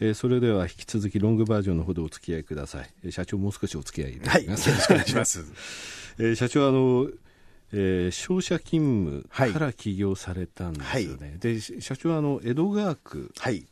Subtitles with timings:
[0.00, 3.12] えー、それでは引き続きロングバージョンのほどお付き合いください。
[3.12, 4.70] 社長もう少しお付き合いいただきます。
[4.70, 5.44] はい、よろしくお願いします。
[6.18, 7.08] えー、社長あの
[7.72, 13.66] えー、商社勤務から起業されたんですよね、はい、で社長はあの江戸川区、はい、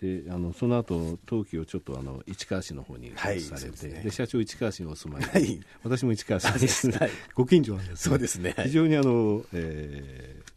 [0.00, 10.52] であのその後登記をちょっとあの市川市の方にされて、はいでね、で社長市川市にお住まいで、はい、私も市川市です、はい、 ご近所なんです、そうですね、非常にあの、えー、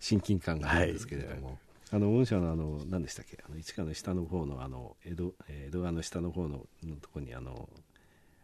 [0.00, 1.58] 親近感があるんですけれども、
[1.90, 3.38] あの御社のあの何でしたっけ？
[3.46, 7.68] あの市川の下の方のあの江戸江戸川の下の方ののところにあの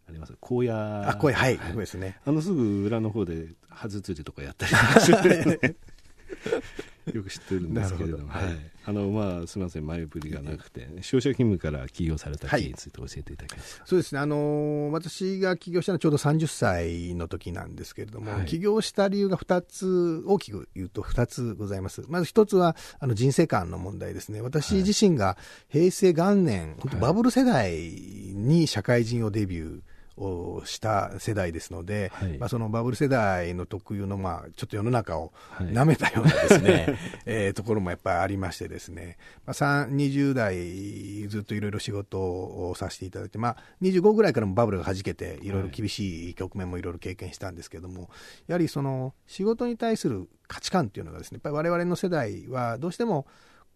[0.08, 0.34] あります？
[0.40, 0.72] 荒野。
[1.08, 1.34] あ荒野。
[1.34, 2.18] はい、はい、ですね。
[2.24, 5.76] あのすぐ裏の方で葉ずつりとかやったりして、ね、
[7.12, 8.42] よく知ってるんですけれども、はい、
[8.84, 12.90] あのまあ、すみません、前振りがなくて、商社勤務から起業された経緯につい。
[12.90, 22.02] て教えていただけますか、はい、そうですね、あの私が起業したのはちょうど30歳の時なんですけれども、はい、起業した理由が2つ、大きく言うと2つございます。
[22.08, 25.36] まず1つはあの人生観の問題ですね、私自身が
[25.68, 29.80] 平成元年、バブル世代に社会人をデビュー。
[30.16, 48.10] をした世代ですので、はい、まあ、そのバブル世代の特有の、まあ、ちょっと世の中をなめたようなですね、はい、えー、ところもやっぱりありましてですね、まあ、20代ずっといろいろ仕事をさせていただいて、まあ、25ぐらいからもバブルがはじけて、いろいろ厳しい局面もいろいろ経験したんですけれども、
[48.46, 53.26] やはりその仕事に対する価値観っていうのがですね、やっぱり我々の世代はどうしても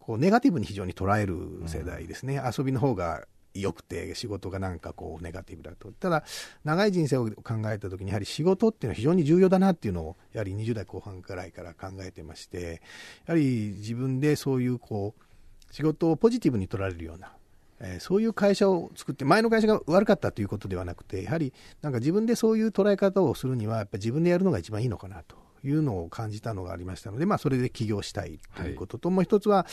[0.05, 3.25] こうネガティブに非常に捉える世代ですね、うん、遊びの方が
[3.61, 5.91] 良くて仕事がなんかこうネガティブだと。
[5.91, 6.23] ただ
[6.63, 12.81] 長い人生を考えた時にやはり仕事っていうのは非常に重要だなっていうのをやはり20代後半くらいから考えてまして
[13.25, 17.31] やはり自分でそういうこう仕事をポジティブに取られるような
[17.79, 25.35] えー、そういう会社を作って、前の会社が悪かったということではなくて、やはりなんか自分でそういう捉え方をするには、やっぱ自分でやるのが一番いいのかなと
[25.67, 29.65] いうのを感じたのがありましたので、まあ、それで起業したいということと、はい、もう一つは、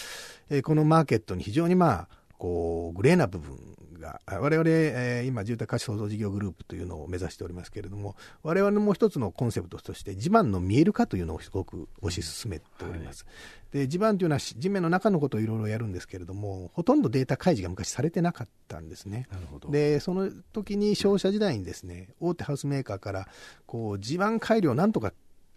[0.50, 2.08] えー、このマーケットに非常にまあ、
[2.42, 3.56] こうグレーな部分
[4.00, 13.24] が、我々、えー、今、住宅価値創造事業グループというのを目指しておりますけれども、我々も一つのコンセプトとして、地盤の見える化というのをすごく推し進めております。
[13.24, 13.30] は
[13.76, 19.28] い、で地盤というのは地面の中のことをいろいろやるんですけれども、ほとんどデータ開示が昔されてなかったんですね。
[19.70, 23.28] で、その時に商社時代にですね、大手ハウスメーカーから、
[23.66, 25.12] こう、地盤改良なんとか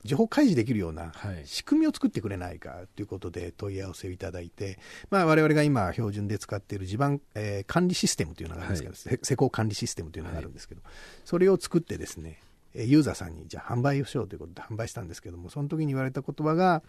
[0.06, 1.12] 情報開示できるような
[1.46, 4.78] 仕組みを作ってくれないかということで問い合わせをいただいて、
[5.10, 10.94] まあ、我々が今、標準で使っている地盤、えー、管理システムというのがあるんですけど、はい、施工管理システムというのがあるんですけど、はい、
[11.26, 12.40] それを作ってですね、
[12.76, 16.84] ユーザーさんにじゃあ販売をしようということで販売したんですけども、その時に言われた言葉が、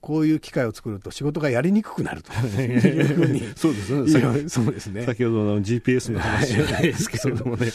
[0.00, 3.42] こういう機会を作ると仕事がやりにくくなるというふうに。
[3.56, 4.48] そうですね。
[4.48, 5.04] そうですね。
[5.04, 7.72] 先ほどの GPS の話じゃないですけれどもね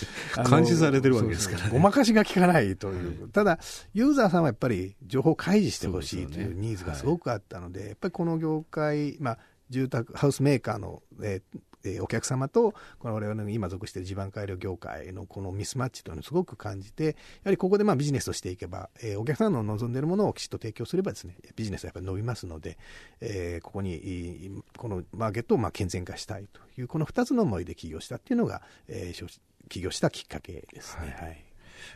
[0.50, 3.60] 監視されてるわけですから、ね、ごまかしが効かないという、ただ
[3.94, 9.38] ユーザーさんはやっぱり情報開示してほしいというニーズがすごくあったので、やっぱりこの業界、まあ、
[9.70, 17.12] 住宅ハウスメーカーの、えー、えー、お客様とこの我々の今属している地盤改良業界のこのミスマッチというのをすごく感じてや
[17.46, 22.78] はりここでまあビジネスとしていけば、えー、お客さんの望んでいるものをきちっと提供すればですねビジネスはやっぱり伸びますので、
[23.22, 29.40] えー、ここにこのマーケットをまあ健全化したいというこの2つの思いで起業したっていうのが、えー、
[29.70, 31.16] 起業したきっかけですね。
[31.18, 31.46] はい、はい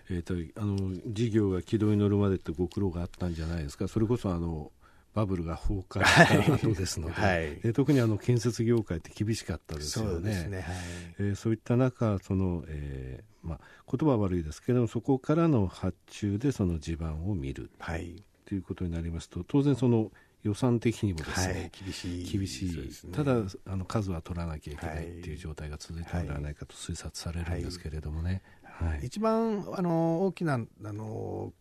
[0.10, 4.72] えーと、あの事業が軌道に乗るまでってご苦労があったんじゃないですか、それこそあの
[5.18, 10.34] バブルが崩壊した後ですので、はい、え特にあの建設業界って厳しかったですよね。
[10.34, 10.58] そう、ね。
[10.58, 10.76] はい、
[11.18, 13.60] えー、そういった中その、えーまあ、
[13.92, 20.12] 言葉は悪いですけどもそこからの発注でその地盤を見る、はい、ということになりますと当然その
[20.44, 22.38] 予算的にもですね、はい、厳しい。
[22.38, 28.44] 厳しい、ね、ただあの数は取らなきゃいけないっていう状態が続いてるのではないかと推察されるんですけれどもね。
[28.62, 31.52] はい、一番あの大きなあの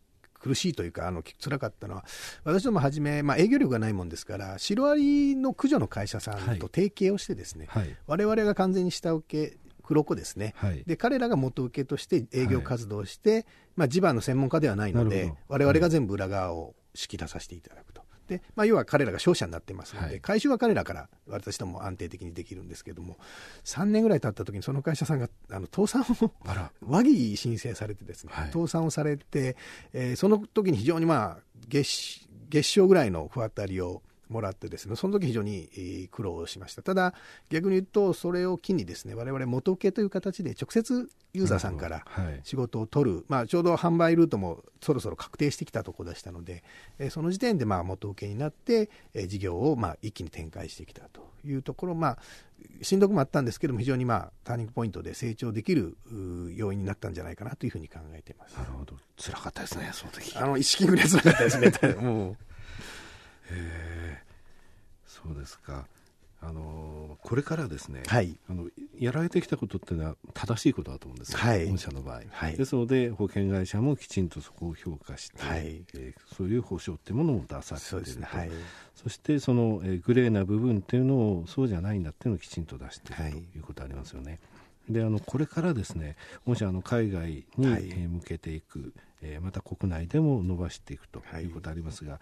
[0.46, 2.04] 苦しいというか、あの辛かったのは、
[2.44, 7.68] 私どもはじめ、まあ、営業力がないもんですから、シロアリの駆除の会社さんと提携をしてですね、
[8.06, 13.44] われわれが完全に下請け、黒子ですね、はい、で彼らが元請けとして営業活動して、はい、
[13.76, 18.05] まあ、地盤の専門家ではないので、われわれが全部裏側を仕切らさせていただくと。
[18.28, 23.16] で、まあ、要は彼らが商社になってますので、はい、回収は彼らから私ども安定的にできるんですけども、
[23.64, 26.32] 3年ぐらい経った時にその会社さんがあの倒産を
[26.82, 29.56] 和議申請されてですね、はい、倒産をされて、
[29.92, 36.82] えー、その時に非常にまあ月月賞ぐらいの不当たりをもらってですね、その時非常に苦労しました。
[36.82, 37.14] ただ、
[37.50, 42.04] 逆に言うと、それを機にですね、我々元請けという形で直接ユーザーさんから
[42.44, 46.64] 仕事を取る、はい、まあ、ちょうど販売ルートもそろそろ確定してきたところでしたので、
[46.98, 52.18] えその時点でまあ元請けになって、え事業をまあ一気に展開してきたというところ、まあ、
[52.82, 55.96] しんどくもあったんですけども、非常にまあターニングポイントで成長できる
[56.54, 58.56] 要因になったんじゃないかなというふうに考えています。
[58.56, 58.96] なるほど。
[59.18, 60.36] 辛かったですね、その時。
[60.36, 61.94] あの、意識ぐらい辛かったですね。
[62.00, 62.36] もう。
[63.50, 64.22] へ
[65.06, 65.86] そうですか。
[65.88, 65.96] あ
[66.48, 78.12] あのこれからですね、はい、あのやられてきたことっていうのは正しいことだと思うんですよ、はい、御社の場合、はい、ですので保険会社もきちんとそこを評価して、はい、えー、そういう保証っていうものを出させていると。
[78.12, 78.50] そ、ね,、
[78.94, 83.60] そしてその、えー、グレーな部分っていうのをそうじゃないんだっていうのをきちんと出している、とい。
[83.60, 84.38] うことありますよね。
[84.88, 86.14] であのこれからですね
[86.46, 91.46] 御社あの海外に、はい、向けていく、えー、また国内でも伸ばしていくとい。
[91.46, 92.20] うことありますが、はい、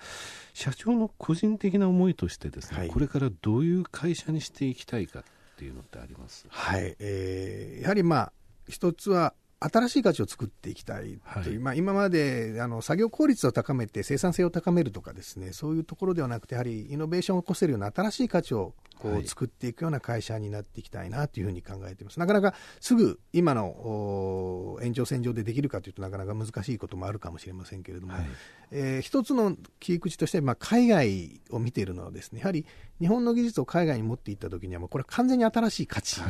[0.52, 5.22] 社長の個人的な思いとしてですね、はい、これからどういう会社にしていきたいかっ
[5.56, 6.46] ていうのってあります？
[6.48, 8.32] はい、えー、やはりまあ
[8.68, 22.18] 一つは新しい価値を作っていきたいという、はい、まあ、今まであの作業効率を高めて生産性を高めるとかですねそういうところではなくてやはりイノベーションを起こせるような新しい価値をこう作っていくような会社になっていきたいなというふうに考えています。
[22.18, 28.26] なかなかすぐ今の延長線上でできるかというとなかなか難しいこともあるかもしれませんけれども、はい、
[28.70, 32.64] えー、一つの切り口として、まあ、海外を見ているのはですねやはり
[32.98, 36.20] 日本の技術を海外に持っていったときにはもうこれは完全に新しい価値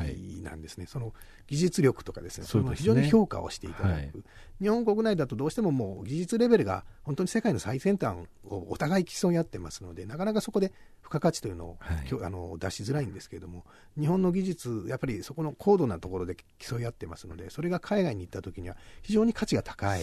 [0.43, 1.13] なんですね、はい、その
[1.47, 4.13] 技術力とかですねそれも非常に評価をしていただく、はい、
[4.61, 10.69] 日本国内だとどうしてももう技術レベルが本当に世界の最先端をお互い競い合ってますのでなかなかそこで
[11.03, 13.65] 付加価値というのを、はい、あの出しづらいんですけれども
[13.99, 20.03] 日本の技術やっぱりそこの高度なところで競い合ってますのでそれが海外に行った時には非常に価値が高い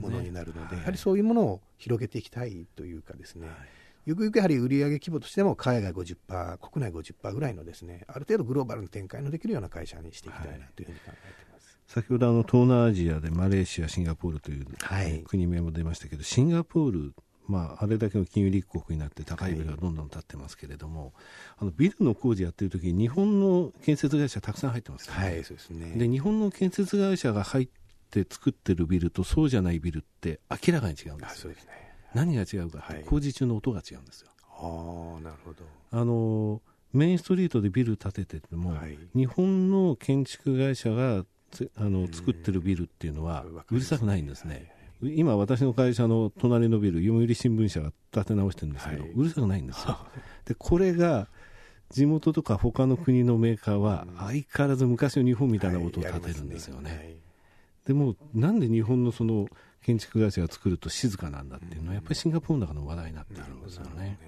[0.00, 3.56] ものになるので、ね、やはりそういうものを広げていきたいというかですね、はい
[4.06, 11.78] ゆくゆくやはり売上規模としても海外50%、国内50%ぐらいのですね、ある程度グローバルな展開のできるような会社にしていきたいなというふうに考えています。
[11.86, 17.14] はい、先ほどあの東南アジアでマレーシア、シンガポールという、はい、国名も出ましたけど、シンガポール
[17.46, 21.12] まあ、あれだけの金融立国になって高いビルがどんどん建ってますけれども、はい、
[21.58, 25.92] あのビルの工事やってる時に日本の建設会社たくさん入ってます、ね、はい、そうですね。
[25.96, 27.68] で日本の建設会社が入っ
[28.10, 31.56] て作ってるビルとそうじゃないビルって明らかに違うんですよ、ね、
[32.14, 34.28] 何が違うかって、工事中の音が違うんですよ。
[34.48, 35.64] ああなるほど。
[35.90, 36.62] あの
[36.92, 41.24] メインストリートでビル建ててても、はい、日本の建築会社が
[41.76, 44.72] あの作ってるビルっていうのはうるさくないんですね、
[45.02, 49.98] 今、私の会社の隣のビル、読売新聞社が建て直してるんですけど、はい、うるさくないんですよ。
[50.46, 51.28] で、これが、
[51.90, 56.90] 地元とか他の国のメーカーは、相変わらず昔の日本みたいな音を立てるんですよね。
[56.90, 57.16] はい、
[57.86, 59.48] でも、なんで日本のその
[59.84, 64.18] 建築会社が作ると静かなんだっていうのは、やっぱりシンガポールの中の話題になってるんですよね。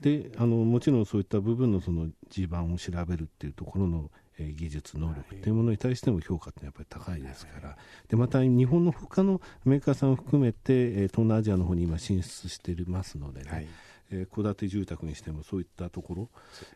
[0.00, 7.76] であのもちろんそういった部分のその地盤を調べるっていうところのえ技術、能力というものに対しても評価ってやっぱり高いですから、
[8.08, 13.66] でまた日本の他のメーカーさんを含めて、え東南アジアの方に今進出していますのでね、はい
[14.14, 16.28] え戸建て住宅にしてもそういったところ、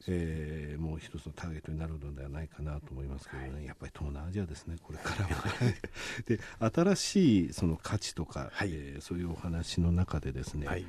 [0.08, 5.44] えー、もう一つのターゲットになるのではないかなと思いますけどね、はい、やっぱり東南アジアですね、これからは。
[6.26, 6.40] で
[6.74, 10.84] 新しいその価値とか、はい、えー、そういうお話の中でですね、はい。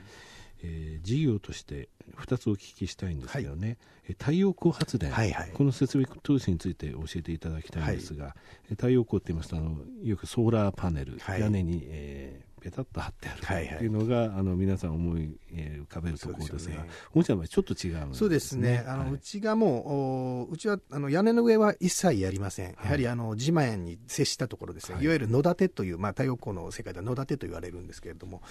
[0.62, 8.36] えー、事業として2つお聞きしたいんですけどね、はい、太陽光発電、はいはい、この設備投資について教えていただきたいんですが、は
[8.66, 28.42] い、太陽光って言いますとあのよくソーラーパネル、はい、屋根に、えー、ペタッと貼ってあるというのが、はいはい、あの皆さん思い、えー、浮かべるところですが、御社、はちょっと違うね、そうですね、あの、はい、うちがもう、うちはあの屋根の上は一切やりません、やはりあの地面に接したところですね、はい、いわゆる野立てという、まあ、太陽光の世界では野立てと言われるんですけれども、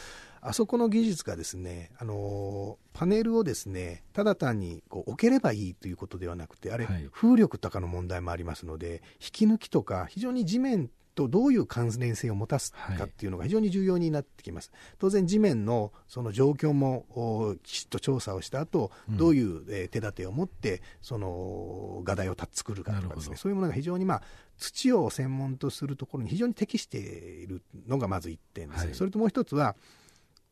[0.41, 14.71] あそこの技術がですね、あのパネルをですねただ単にこう置ければいいということではなくて、あれ、はい、風力とかの問題もありますので、引き抜きとか、非常に地面とどういう関連性を持たすかっていうのが非常に重要になってきます。
[14.73, 23.37] はい、当然地面のその状況もきちっと調査をした後、うん、どういう、え手立てを持ってその画題を作るかとかですね。
[23.37, 24.23] そういうものが非常にまあ
[24.59, 29.75] 土を専門とするところに非常に適しているのがまず1点ですね、はい、それともう一つは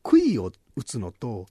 [0.02, 1.46] 杭を打つのと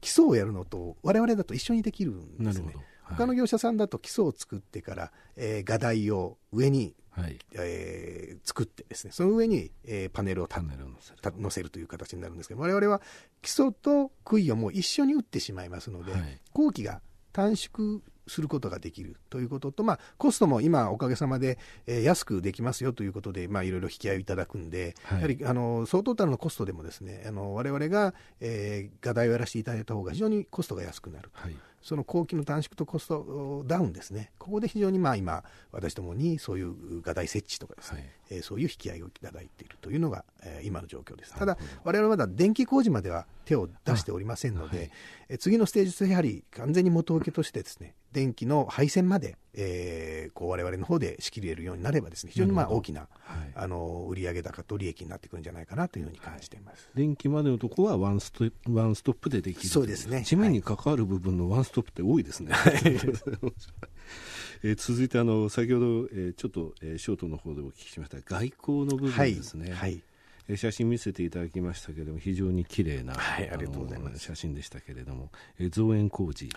[0.00, 2.74] 基礎をやるのと我々だと一緒にできるんですね。
[3.08, 11.66] 他の業者さんだと基礎を作ってから、えー、画題を上にはい、えー、作ってですねその上に、えー、パネルをた載せる。
[11.76, 13.02] という形になるんですけど我々は
[13.42, 17.00] 基礎と杭をもう一緒に打ってしまいますので、はい、工期が
[17.32, 31.30] 短縮することができるということと、まあ、コストも今、おかげさまで、えー、安くできますよということで、まあ、いろいろ引き合いをいただくんで、はい、やはりあの総トータルのコストでもですね、あの我々が、えー、画題をやらせていただいた方が非常にコストが安くなる。
[31.34, 41.34] はいその工期の短縮とコストダウンですね、ここで非常にまあ今、私どもにそういう画題設置とかですね、はい、えー、そういう引き合いをいただいているというのが、えー、今の状況です。
[41.34, 44.90] ただ、我々はまだ電気工事までは手を出しておりませんので、はい、
[45.30, 60.22] え次のステージとやはり完全に元請けとしてですね、電気の配線まで、えー、こう我々の方で仕切れるようになればですね非常にまあ大きな、はい、あの売上高と利益になってくるんじゃないかなというふうに感じています、はい、電気までのところはワンストワンストップでできるそうですね。
[60.24, 62.52] 地面に関わる部分のワンストップって多いですね。
[62.52, 62.72] はい。
[64.62, 68.18] えー、続いてあの先ほど、えー、ちょっと、えー、ショートの方でお聞きしました。
[68.20, 69.70] 外交の部分ですね。
[69.72, 70.02] はい、
[70.48, 70.56] はい。
[70.56, 74.20] 写真見せていただきましたけれども非常に綺麗な、はい、ありがとうございます。
[74.20, 76.48] 写真でしたけれども、え造園工事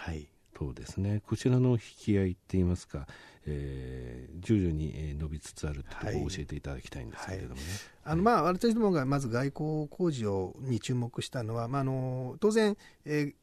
[0.60, 3.08] 等ですね、こちらの引き合いっていいますか、
[3.46, 7.62] えー、徐々に伸びつつあるところを教えていただきたいんですけれどもね。
[8.04, 12.76] あのまあ、私どもがまず外交工事をに注目したのは、まあ、あの当然、
[13.06, 13.34] えー、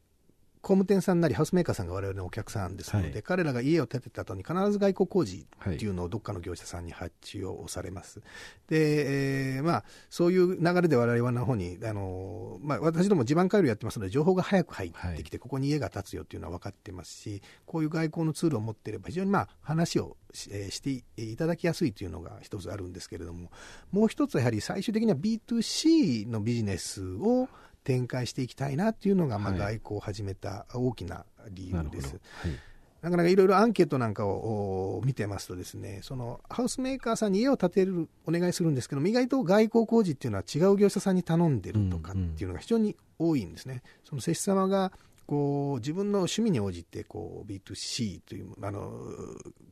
[0.67, 8.19] 工務店さんなりハウスメーカーさんが我々のお客さんですので、はい、彼らが家を建てた後に必ず外交工事っていうのをどっかの業者さんに発注をされます。
[8.67, 23.51] で、えー、まあ、そういう流れで我々の方に、あの、まあ、私ども地盤回路やってますので、情報が早く入ってきて、はい、ここに家が建つよっていうのは分かってますし、こういう外交のツールを持っていれば、非常にまあ、話をし,、えー、していただきやすいというのが一つあるんですけれども、
[23.93, 27.47] もう一つはやはり最終的には B2C のビジネスを、
[27.87, 32.19] 展開していきたいなっていうのが、まあ、外交を始めた大きな理由です。
[32.41, 32.51] はい
[32.99, 43.83] なかなかいろいろアンケートなんかを見てますとですね、そのハウスメーカーさんに家を建てる、お願いするんですけども、意外と外交工事っていうのは違う業者さんに頼んでるとかっていうのが非常に多いんですね。
[44.03, 44.91] その施主様が
[45.27, 48.91] こう自分の趣味に応じてこう B2C というあの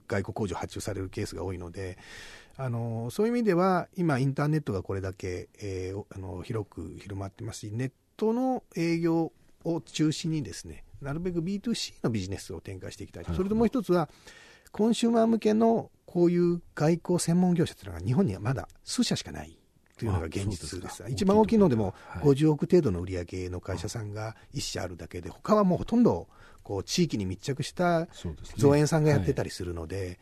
[0.07, 1.98] 外国工場を発注されるケースが多いので、
[2.57, 9.31] あのそういう意味では今インターネットがこれだけ、えー、あの広く広まってますしネットの営業
[9.63, 13.25] を中心にですね、なるべく B2C のビジネスを展開していきたい。
[13.25, 14.10] それともう一つは、
[14.72, 19.57] コンシューマー向けのこういう外交専門業者というのが日本にはまだ数社しかない
[19.98, 20.81] というのが現実です。
[20.81, 26.27] です一番大きいのでも50億程度の売り上げの会社さんが1社あるだけで、他はもうほとんど
[26.65, 28.07] こう地域に密着した
[28.57, 30.19] 造園さんがやってたりするので、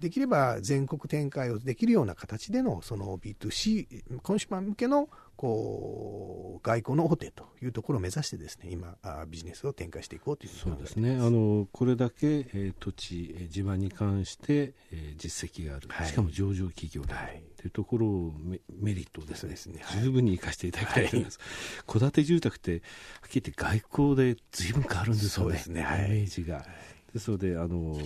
[0.00, 11.16] できれば全国展開をできるような形でのその B2C、コンシューマー向けのこう外交の大手というところを目指してですね今あビジネスを展開していこうというそうですね。
[11.16, 21.38] あのこれだけ、えー、土地、えー、地盤に関して、えー、実績がある、はい、しかも上場企業である、はいというところをメメリットをですね、ね十分に生かしていただきたいと思います。
[21.86, 22.80] 戸、建、て住宅って、はっ
[23.30, 25.80] きり言って外交でずいぶん変わるんですよね、ね。
[26.08, 26.66] イメージが。
[27.14, 27.96] ですので、あの、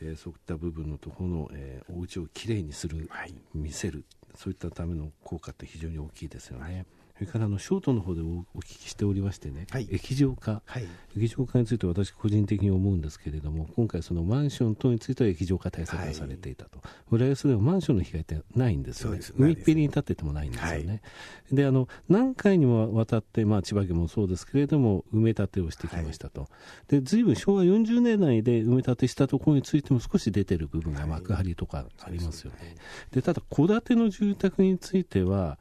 [0.00, 3.10] えー、そういった部分のところの、えー、お家をきれいにする、
[3.52, 4.04] 見せる、
[4.36, 6.86] そういったための効果って非常に大きいですよね。
[7.18, 19.18] それからあのショートの方でお聞きしておりましてね、はい、液状化、はい、液状化について私個人的に思うんですけれども今回そのマンション等については液状化対策がされていたと、はい、浦安ではマンションの被害ってないんですよね。
[19.36, 21.02] 海っぺりに立っててもないんですよね、
[21.50, 26.48] であの何回にもわたって、まあ、千葉県もそうですけれども埋め立てをしてきましたと、
[26.86, 32.76] で随分昭和40年代で埋め立てしたところについても少し出てる部分が幕張とかありますよね、
[33.10, 35.58] でただ戸建ての住宅については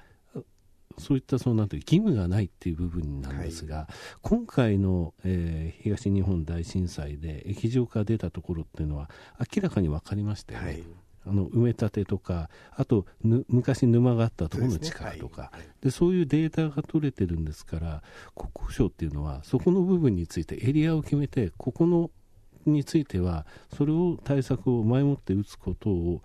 [0.98, 10.66] そういったそのなんて義務がないっていう部分なんですが、はい、今回の、えー、東日本大震災で液状化が出たところっていうのは明らかに分かりましたよね。
[10.66, 10.84] はい。
[11.30, 15.72] あの埋め立てとか、あと昔沼があったところの力とか、そうで、ね。
[15.84, 18.02] はい、そういうデータが取れてるんですから、
[18.34, 22.12] 国交省っていうのは、そこの部分についてエリアを決めて、ここの
[22.66, 26.22] については、それを対策を前もって打つことを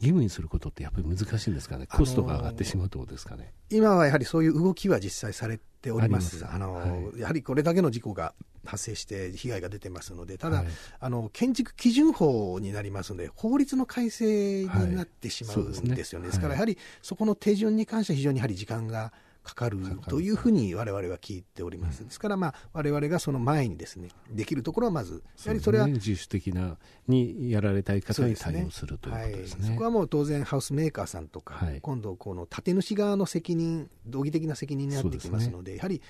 [0.00, 3.52] 義務にすることってやっぱり難しいんですかね、コストが上がってしまうところですかね？
[3.68, 6.44] 今はやはりそういう動きは実際されております。
[6.46, 10.66] あの、はい、やはりこれだけの事故が発生して被害が出てますので、ただ、はい、
[11.00, 16.24] あの建築基準法になりますので、法律の改正になってしまうんですよね。
[16.24, 19.12] はい、ですからやはりそこの手順に関しては非常にやはり時間が
[19.50, 19.78] かかる
[20.08, 22.04] というふうに我々は聞いております。
[22.04, 26.78] ですから、まあ、我々がその前にですね、できるところはまず、やはりそれは、ね、自主的な
[27.08, 29.62] にやられたい方に対応するということですね。
[29.62, 36.00] そ、ねはい、こはもう当然ハウスメーカーさんとか、はい、今度この建主側の責任、道義的な責任になってきますので、でね、やはり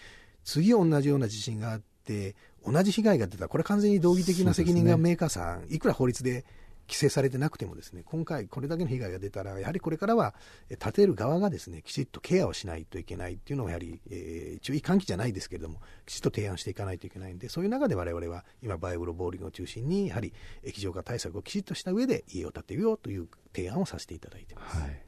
[0.45, 2.35] 次同じような地震があって、
[2.67, 3.45] 同じ被害が出た。
[3.45, 6.45] ら、これ完全に道義的な責任がメーカーさん、いくら法律で
[6.91, 10.35] 規制されてなくてもですね、今回これだけの被害が出たら、やはりこれからは
[10.81, 20.33] 建てる側がですね、きちっとケアをしないといけないっていうのはやはり、えー、注意喚起じゃないですけれども、きちっと提案していかないといけないんで、そういう中で我々は今、バイオロボーリングを中心に、やはり
[20.65, 24.77] 液状化対策をきちっとした上で家を建てようという提案をさせていただいてます。
[24.79, 25.03] はい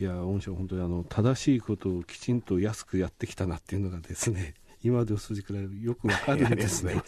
[0.00, 7.02] いや御社本当にあの正しいことをきちんと安くやってきたなっていうのがですね今までの数字からよくわかるんですね。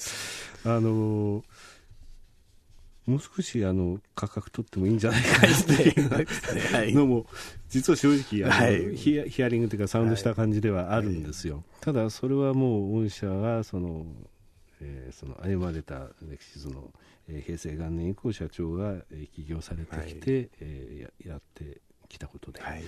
[0.64, 1.45] あの
[3.10, 5.72] もう少しあの価格取ってもいいんじゃないかって
[6.88, 7.26] いうのも、
[7.68, 14.06] 実は正直ヒアリングというかサウンドした感じではあるんですよ、はい、ただそれはもう御社がその
[14.80, 16.90] えー、その歩まれた歴史図の、
[17.28, 22.60] えー、平成元年以降社長が、えー、起業されてきて、はい、えー、ややってきたことで。
[22.60, 22.86] はい、で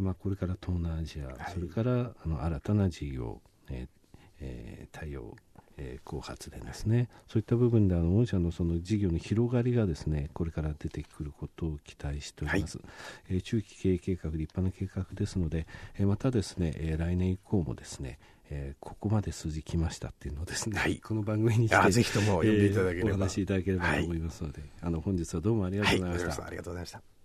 [0.00, 5.36] まあ、これから東南アジア、はい、それからあの新たな事業、えーえー、太陽
[5.76, 12.86] えー、後発電ですね、そういった部分であの御社のその事業の広がりがですねこれから出てくることを期待しております、はい、
[13.30, 15.66] えー、中期経営計画立派な計画ですので、
[15.98, 18.18] えー、またですね、えー、来年以降もですね
[18.54, 27.21] えー、ここまで数字きましたっていうのをですね、はい、この番組に来てぜひとも呼んでいただければ、えー、お話しいただければと思いますので、はい、あの本日はどうもありがとうございました、ありがとうございました